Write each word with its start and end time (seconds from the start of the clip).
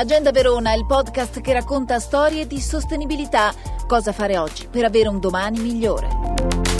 Agenda 0.00 0.30
Verona, 0.30 0.72
il 0.72 0.86
podcast 0.86 1.42
che 1.42 1.52
racconta 1.52 1.98
storie 2.00 2.46
di 2.46 2.58
sostenibilità. 2.58 3.52
Cosa 3.86 4.12
fare 4.12 4.38
oggi 4.38 4.66
per 4.66 4.84
avere 4.84 5.10
un 5.10 5.20
domani 5.20 5.60
migliore. 5.60 6.08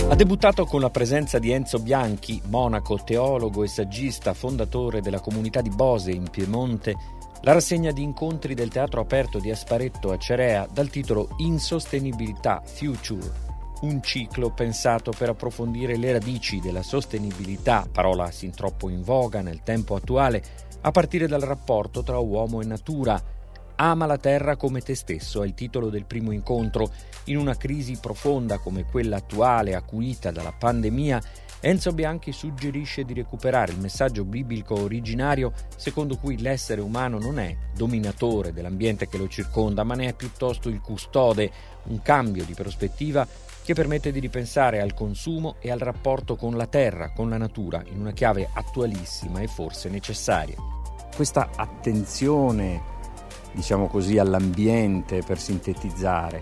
Ha 0.08 0.14
debuttato 0.14 0.64
con 0.64 0.80
la 0.80 0.88
presenza 0.88 1.38
di 1.38 1.50
Enzo 1.50 1.80
Bianchi, 1.80 2.40
monaco, 2.46 2.98
teologo 3.04 3.62
e 3.62 3.68
saggista, 3.68 4.32
fondatore 4.32 5.02
della 5.02 5.20
comunità 5.20 5.60
di 5.60 5.68
Bose 5.68 6.12
in 6.12 6.30
Piemonte, 6.30 6.96
la 7.42 7.52
rassegna 7.52 7.90
di 7.90 8.02
incontri 8.02 8.54
del 8.54 8.70
teatro 8.70 9.02
aperto 9.02 9.38
di 9.38 9.50
Asparetto 9.50 10.12
a 10.12 10.16
Cerea 10.16 10.66
dal 10.72 10.88
titolo 10.88 11.28
Insostenibilità 11.40 12.62
Future 12.64 13.48
un 13.80 14.02
ciclo 14.02 14.50
pensato 14.50 15.10
per 15.10 15.30
approfondire 15.30 15.96
le 15.96 16.12
radici 16.12 16.60
della 16.60 16.82
sostenibilità, 16.82 17.86
parola 17.90 18.30
sin 18.30 18.50
troppo 18.50 18.88
in 18.90 19.02
voga 19.02 19.40
nel 19.40 19.62
tempo 19.62 19.94
attuale, 19.94 20.42
a 20.82 20.90
partire 20.90 21.26
dal 21.26 21.40
rapporto 21.40 22.02
tra 22.02 22.18
uomo 22.18 22.60
e 22.60 22.66
natura. 22.66 23.22
Ama 23.76 24.06
la 24.06 24.18
terra 24.18 24.56
come 24.56 24.80
te 24.80 24.94
stesso 24.94 25.42
è 25.42 25.46
il 25.46 25.54
titolo 25.54 25.88
del 25.88 26.04
primo 26.04 26.32
incontro. 26.32 26.90
In 27.24 27.38
una 27.38 27.56
crisi 27.56 27.96
profonda 28.00 28.58
come 28.58 28.84
quella 28.84 29.16
attuale, 29.16 29.74
acuita 29.74 30.30
dalla 30.30 30.52
pandemia, 30.52 31.22
Enzo 31.62 31.92
Bianchi 31.92 32.32
suggerisce 32.32 33.04
di 33.04 33.12
recuperare 33.12 33.72
il 33.72 33.78
messaggio 33.78 34.24
biblico 34.24 34.80
originario 34.80 35.52
secondo 35.76 36.16
cui 36.16 36.40
l'essere 36.40 36.80
umano 36.80 37.18
non 37.18 37.38
è 37.38 37.54
dominatore 37.74 38.54
dell'ambiente 38.54 39.08
che 39.08 39.18
lo 39.18 39.28
circonda, 39.28 39.84
ma 39.84 39.94
ne 39.94 40.08
è 40.08 40.14
piuttosto 40.14 40.70
il 40.70 40.80
custode, 40.80 41.50
un 41.84 42.00
cambio 42.00 42.46
di 42.46 42.54
prospettiva 42.54 43.28
che 43.62 43.74
permette 43.74 44.10
di 44.10 44.20
ripensare 44.20 44.80
al 44.80 44.94
consumo 44.94 45.56
e 45.60 45.70
al 45.70 45.80
rapporto 45.80 46.34
con 46.34 46.56
la 46.56 46.66
terra, 46.66 47.12
con 47.12 47.28
la 47.28 47.36
natura, 47.36 47.82
in 47.90 48.00
una 48.00 48.12
chiave 48.12 48.48
attualissima 48.50 49.40
e 49.40 49.46
forse 49.46 49.90
necessaria. 49.90 50.56
Questa 51.14 51.50
attenzione, 51.54 52.82
diciamo 53.52 53.86
così, 53.86 54.16
all'ambiente, 54.16 55.22
per 55.22 55.38
sintetizzare, 55.38 56.40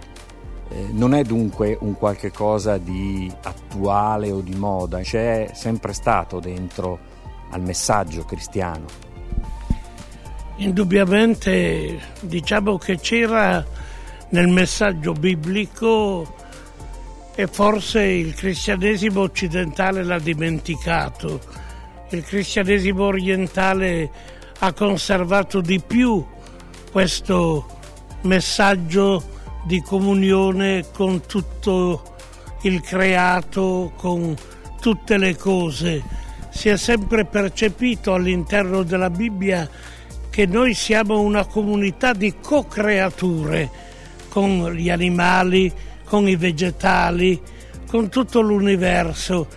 non 0.91 1.15
è 1.15 1.23
dunque 1.23 1.77
un 1.81 1.95
qualche 1.95 2.31
cosa 2.31 2.77
di 2.79 3.31
attuale 3.43 4.31
o 4.31 4.41
di 4.41 4.55
moda, 4.55 5.01
c'è 5.01 5.51
sempre 5.55 5.93
stato 5.93 6.41
dentro 6.41 6.99
al 7.51 7.63
messaggio 7.63 8.25
cristiano. 8.25 8.87
Indubbiamente 10.57 11.99
diciamo 12.21 12.79
che 12.79 12.99
c'era 12.99 13.65
nel 14.31 14.49
messaggio 14.49 15.13
biblico 15.13 16.35
e 17.35 17.47
forse 17.47 18.03
il 18.03 18.35
cristianesimo 18.35 19.21
occidentale 19.21 20.03
l'ha 20.03 20.19
dimenticato. 20.19 21.41
Il 22.11 22.25
cristianesimo 22.25 23.05
orientale 23.05 24.11
ha 24.59 24.73
conservato 24.73 25.61
di 25.61 25.81
più 25.81 26.25
questo 26.91 27.65
messaggio 28.23 29.37
di 29.69 29.83
comunione 29.83 30.87
con 30.95 31.27
tutto 31.27 32.15
il 32.63 32.81
creato, 32.81 33.93
con 33.97 34.35
tutte 34.81 35.19
le 35.19 35.37
cose. 35.37 36.03
Si 36.49 36.71
è 36.71 36.79
sempre 36.79 37.27
percepito 37.27 38.15
all'interno 38.15 38.83
della 38.83 39.11
Bibbia 39.11 39.69
che 40.31 40.47
noi 40.47 40.73
siamo 40.73 41.21
una 41.21 41.45
comunità 41.45 42.15
di 42.15 42.37
co-creature 42.41 43.71
con 44.31 44.73
gli 44.73 44.89
animali, 44.89 45.71
con 46.03 46.27
i 46.27 46.37
vegetali, 46.37 47.39
con 47.87 48.09
tutto 48.09 48.41
l'universo, 48.41 49.49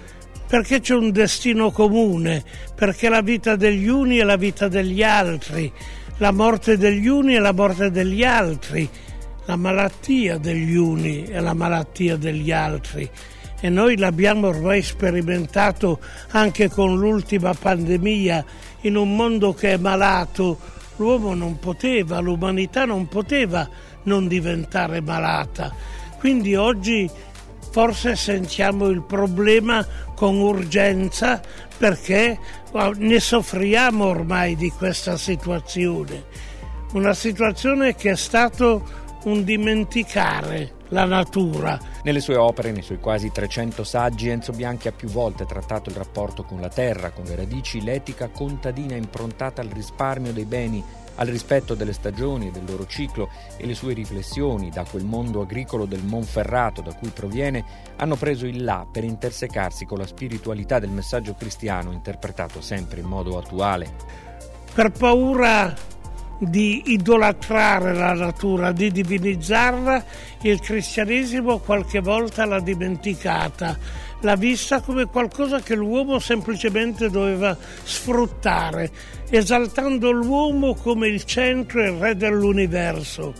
perché 0.46 0.82
c'è 0.82 0.94
un 0.94 1.12
destino 1.12 1.72
comune, 1.72 2.44
perché 2.76 3.08
la 3.08 3.22
vita 3.22 3.56
degli 3.56 3.88
uni 3.88 4.18
è 4.18 4.24
la 4.24 4.36
vita 4.36 4.68
degli 4.68 5.04
altri, 5.04 5.72
la 6.18 6.32
morte 6.32 6.78
degli 6.78 7.08
uni 7.08 7.36
è 7.36 7.40
la 7.40 7.54
morte 7.54 7.90
degli 7.90 8.26
altri, 8.26 8.90
la 9.46 9.56
malattia 9.56 10.38
degli 10.38 10.76
uni 10.76 11.24
è 11.24 11.40
la 11.40 11.54
malattia 11.54 12.16
degli 12.16 12.52
altri. 12.52 13.10
E 13.60 13.70
noi 13.70 13.98
l'abbiamo 13.98 14.48
ormai 14.48 14.82
sperimentato 14.82 16.00
anche 16.30 16.70
con 16.70 16.98
l'ultima 16.98 17.54
pandemia, 17.54 18.46
in 18.82 18.96
un 18.96 19.16
mondo 19.16 19.54
che 19.54 19.74
è 19.74 19.78
malato, 19.78 20.58
l'uomo 20.96 21.34
non 21.34 21.60
poteva, 21.60 22.20
l'umanità 22.20 22.86
non 22.86 23.08
poteva 23.08 23.70
non 24.04 24.28
diventare 24.28 25.00
malata 25.02 26.00
quindi 26.22 26.54
oggi 26.54 27.10
forse 27.72 28.16
sentiamo 28.16 28.90
il 28.90 29.02
problema 29.02 29.84
con 30.14 30.40
urgenza 30.40 31.42
perché 31.80 32.38
ne 32.98 33.20
soffriamo 33.20 34.06
ormai 34.06 34.56
di 34.56 34.70
questa 34.70 35.18
situazione. 35.18 36.26
Una 36.94 37.16
situazione 37.16 37.96
che 37.96 38.12
è 38.12 38.16
stato 38.16 39.01
un 39.24 39.44
dimenticare 39.44 40.80
la 40.90 41.06
natura. 41.06 41.80
Nelle 42.04 42.20
sue 42.20 42.36
opere, 42.36 42.72
nei 42.72 42.82
suoi 42.82 43.00
quasi 43.00 43.32
300 43.32 43.84
saggi, 43.84 44.30
Enzo 44.30 44.52
Bianchi 44.52 44.88
ha 44.88 44.92
più 44.92 45.08
volte 45.08 45.46
trattato 45.46 45.90
il 45.90 45.96
rapporto 45.96 46.44
con 46.44 46.60
la 46.60 46.70
terra, 46.70 47.12
con 47.12 47.26
le 47.26 47.36
radici, 47.36 47.82
l'etica 47.82 48.30
contadina 48.30 48.96
improntata 48.96 49.62
al 49.62 49.70
risparmio 49.70 50.34
dei 50.34 50.46
beni 50.46 50.84
al 51.16 51.28
rispetto 51.28 51.76
delle 51.76 51.94
stagioni 51.94 52.48
e 52.48 52.52
del 52.52 52.64
loro 52.66 52.86
ciclo 52.88 53.30
e 53.58 53.66
le 53.66 53.76
sue 53.76 53.94
riflessioni 53.94 54.70
da 54.70 54.86
quel 54.90 55.04
mondo 55.04 55.42
agricolo 55.42 55.86
del 55.86 56.04
Monferrato 56.04 56.82
da 56.82 56.94
cui 56.94 57.10
proviene 57.10 57.64
hanno 57.98 58.16
preso 58.16 58.46
il 58.46 58.64
là 58.64 58.88
per 58.90 59.04
intersecarsi 59.04 59.86
con 59.86 59.98
la 59.98 60.08
spiritualità 60.08 60.80
del 60.80 60.90
messaggio 60.90 61.36
cristiano 61.36 61.92
interpretato 61.92 62.62
sempre 62.62 63.02
in 63.02 63.08
modo 63.08 63.38
attuale. 63.38 63.94
Per 64.74 64.92
paura 64.92 65.74
di 66.42 66.82
idolatrare 66.92 67.94
la 67.94 68.14
natura, 68.14 68.72
di 68.72 68.92
divinizzarla, 68.92 70.04
il 70.42 70.60
cristianesimo 70.60 71.60
qualche 71.60 72.00
volta 72.00 72.46
l'ha 72.46 72.60
dimenticata, 72.60 73.78
l'ha 74.22 74.36
vista 74.36 74.82
come 74.82 75.06
qualcosa 75.06 75.60
che 75.60 75.76
l'uomo 75.76 76.18
semplicemente 76.18 77.12
doveva 77.12 77.56
sfruttare, 77.84 78.90
esaltando 79.30 80.10
l'uomo 80.10 80.74
come 80.74 81.08
il 81.08 81.24
centro 81.26 81.80
e 81.84 81.90
il 81.90 81.98
re 81.98 82.16
dell'universo. 82.16 83.34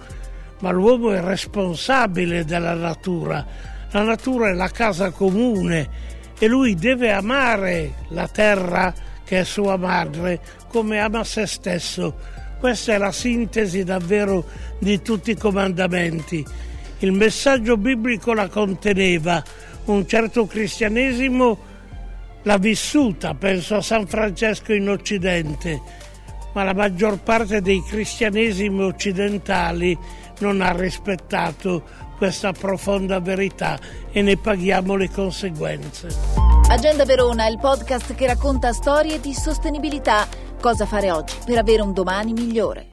Ma 0.60 0.70
l'uomo 0.70 1.12
è 1.12 1.22
responsabile 1.22 2.46
della 2.46 2.76
natura, 2.76 3.44
la 3.90 4.04
natura 4.04 4.50
è 4.50 4.54
la 4.54 4.70
casa 4.70 5.10
comune 5.10 5.90
e 6.38 6.48
lui 6.48 6.76
deve 6.76 7.12
amare 7.12 7.94
la 8.10 8.28
terra 8.28 8.94
che 9.24 9.40
è 9.40 9.44
sua 9.44 9.76
madre 9.76 10.40
come 10.68 11.00
ama 11.00 11.24
se 11.24 11.48
stesso 11.48 12.41
questa 12.62 12.94
è 12.94 13.00
la 13.00 13.12
sintesi 13.12 13.84
davvero 13.84 14.46
di 14.78 15.02
tutti 15.02 15.32
i 15.32 15.36
comandamenti. 15.36 16.46
Il 17.00 17.12
messaggio 17.12 17.76
biblico 17.76 18.36
la 18.36 18.50
conteneva, 18.50 19.44
un 19.86 20.08
certo 20.08 20.46
cristianesimo 20.46 21.58
l'ha 22.44 22.58
vissuta, 22.60 23.34
penso 23.34 23.78
a 23.78 23.82
San 23.82 24.06
Francesco 24.06 24.74
in 24.74 24.88
Occidente, 24.90 25.82
ma 26.54 26.64
la 26.64 26.76
maggior 26.76 27.18
parte 27.18 27.62
dei 27.62 27.84
cristianesimi 27.84 28.84
occidentali 28.84 29.98
non 30.42 30.62
ha 30.62 30.72
rispettato 30.72 31.82
questa 32.16 32.52
profonda 32.52 33.20
verità 33.20 33.80
e 34.12 34.22
ne 34.22 34.38
paghiamo 34.38 34.96
le 34.96 35.10
conseguenze. 35.10 36.10
Agenda 36.70 37.06
Verona, 37.06 37.48
il 37.48 37.58
podcast 37.58 38.14
che 38.14 38.28
racconta 38.28 38.72
storie 38.72 39.20
di 39.20 39.34
sostenibilità 39.34 40.28
Cosa 40.62 40.86
fare 40.86 41.12
oggi 41.12 41.34
per 41.44 41.58
avere 41.58 41.82
un 41.82 41.92
domani 41.92 42.34
migliore? 42.34 42.86